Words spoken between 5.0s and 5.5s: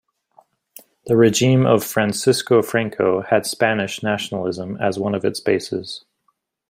of its